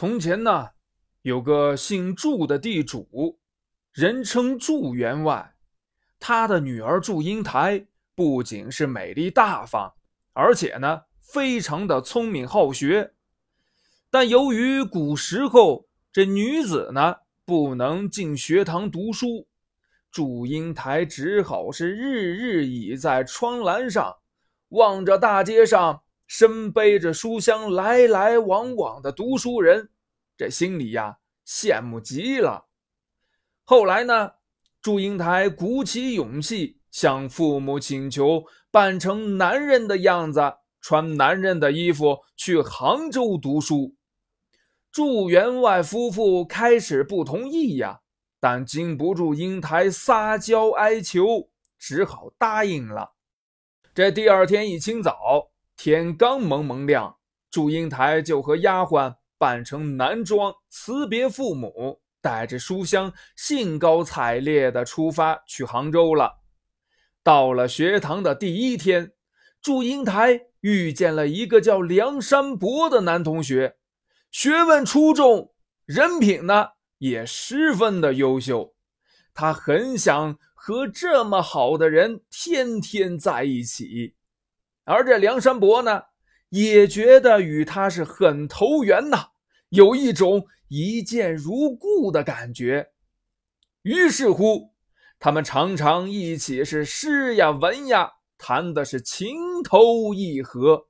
[0.00, 0.68] 从前呢，
[1.22, 3.40] 有个姓祝的地主，
[3.90, 5.56] 人称祝员外。
[6.20, 9.92] 他的女儿祝英台不仅是美丽大方，
[10.34, 13.12] 而且呢，非常的聪明好学。
[14.08, 19.48] 但由于古时候这女子呢不能进学堂读书，
[20.12, 24.14] 祝英台只好是日日倚在窗栏上，
[24.68, 26.02] 望着大街上。
[26.28, 29.88] 身背着书箱来来往往的读书人，
[30.36, 31.16] 这心里呀
[31.46, 32.66] 羡慕极了。
[33.64, 34.32] 后来呢，
[34.82, 40.40] 祝英台鼓起勇气向父母请求，扮成男人的样子，
[40.82, 43.96] 穿男人的衣服去杭州读书。
[44.92, 48.00] 祝员外夫妇开始不同意呀，
[48.38, 53.12] 但经不住英台撒娇哀求，只好答应了。
[53.94, 55.50] 这第二天一清早。
[55.78, 57.18] 天刚蒙蒙亮，
[57.52, 66.40] 祝英台就和丫鬟扮成男装，辞别父母，带着书箱，兴高采烈地出发去杭州了。
[67.22, 69.12] 到了学堂的第一天，
[69.62, 73.76] 祝英台遇见了一个叫梁山伯的男同学，
[74.32, 75.52] 学问出众，
[75.86, 78.74] 人品呢也十分的优秀。
[79.32, 84.16] 他很想和这么好的人天天在一起。
[84.88, 86.02] 而这梁山伯呢，
[86.48, 89.32] 也觉得与他是很投缘呐，
[89.68, 92.88] 有一种一见如故的感觉。
[93.82, 94.72] 于是乎，
[95.18, 100.88] 他们常常一起是诗呀文呀，谈的是情投意合，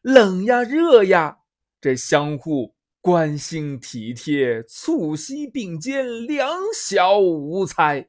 [0.00, 1.40] 冷呀热呀，
[1.78, 8.08] 这相互关心体贴，促膝并肩，两小无猜。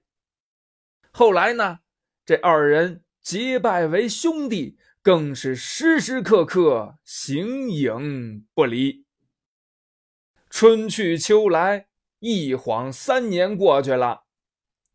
[1.11, 1.80] 后来呢，
[2.25, 4.78] 这二人结拜为兄弟。
[5.02, 9.06] 更是时时刻刻形影不离。
[10.50, 11.88] 春去秋来，
[12.20, 14.23] 一晃三年过去了。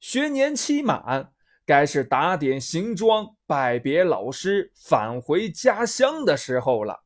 [0.00, 1.32] 学年期满，
[1.66, 7.04] 该是打点行装、拜别老师、返回家乡的时候了。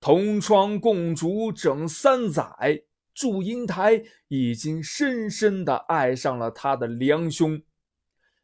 [0.00, 2.82] 同窗共烛整三载，
[3.14, 7.62] 祝英台已经深深的爱上了他的梁兄，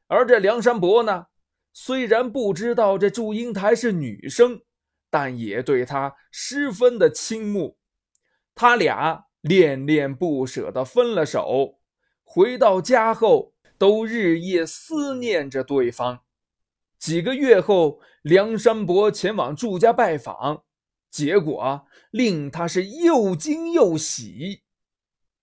[0.07, 1.27] 而这梁山伯呢？
[1.81, 4.63] 虽然不知道这祝英台是女生，
[5.09, 7.79] 但也对她十分的倾慕。
[8.53, 11.79] 他俩恋恋不舍的分了手，
[12.25, 16.25] 回到家后都日夜思念着对方。
[16.99, 20.65] 几个月后，梁山伯前往祝家拜访，
[21.13, 24.63] 结果令他是又惊又喜。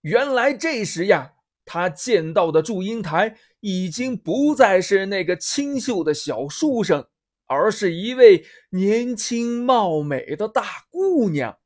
[0.02, 1.35] 原来这时呀。
[1.66, 7.08] 他见到的祝英台已经不再是那个清秀的小书生，
[7.48, 11.58] 而是一位年轻貌美的大姑娘。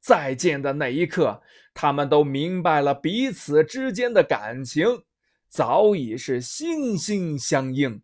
[0.00, 1.42] 再见的那一刻，
[1.72, 5.04] 他们都明白了彼此之间的感情
[5.48, 8.02] 早已是心心相印。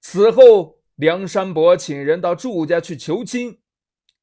[0.00, 3.58] 此后，梁山伯请人到祝家去求亲，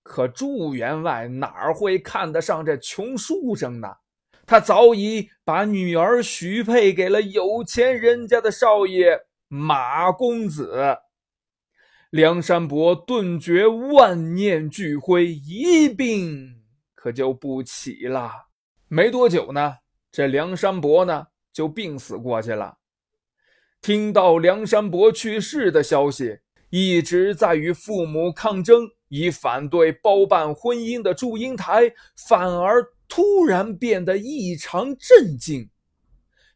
[0.01, 3.87] 可祝员外哪会看得上这穷书生呢？
[4.45, 10.97] 他早已把女儿许配给了有钱人家的少爷马公子。
[12.09, 16.61] 梁山伯顿觉万念俱灰，一病
[16.93, 18.31] 可就不起了。
[18.87, 19.77] 没多久呢，
[20.11, 22.77] 这梁山伯呢就病死过去了。
[23.81, 26.37] 听到梁山伯去世的消息，
[26.69, 31.93] 一直在与父母抗争以反对包办婚姻的祝英台，
[32.27, 32.92] 反而。
[33.15, 35.69] 突然变得异常镇静，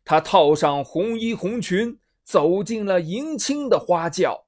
[0.04, 4.48] 他套上红衣红裙，走进了迎亲的花轿。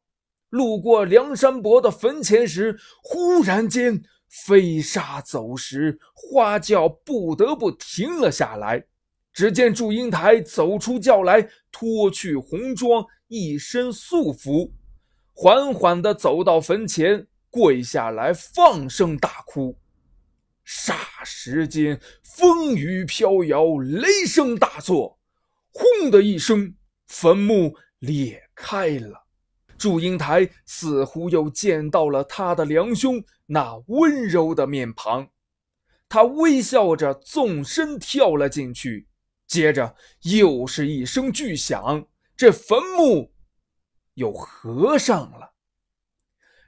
[0.49, 8.83] 路过梁山伯的坟前时，忽然间飞沙走石，花轿不得不停了下来。
[9.31, 14.73] 只见祝英台走出轿来，脱去红装，一身素服，
[15.35, 19.77] 缓缓地走到坟前，跪下来，放声大哭。
[20.69, 25.19] 霎时间，风雨飘摇，雷声大作，
[25.71, 26.75] 轰的一声，
[27.07, 29.25] 坟墓裂开了。
[29.79, 35.27] 祝英台似乎又见到了他的梁兄那温柔的面庞，
[36.07, 39.07] 他微笑着纵身跳了进去。
[39.47, 42.07] 接着又是一声巨响，
[42.37, 43.33] 这坟墓
[44.13, 45.53] 又合上了。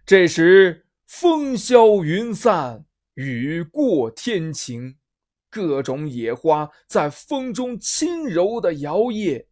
[0.04, 2.86] 这时风消云散。
[3.16, 4.98] 雨过天晴，
[5.50, 9.46] 各种野花在风中轻柔的摇曳，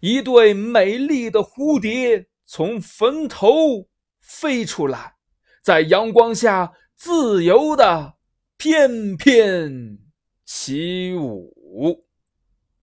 [0.00, 3.88] 一对美丽的蝴蝶从坟头
[4.20, 5.16] 飞出来，
[5.62, 8.14] 在阳光下自由的
[8.56, 9.98] 翩翩
[10.44, 12.05] 起舞。